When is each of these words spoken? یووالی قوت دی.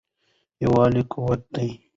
یووالی 0.63 1.01
قوت 1.11 1.41
دی. 1.53 1.69